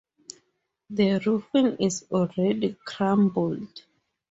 [0.89, 3.83] The roofing is already crumbled.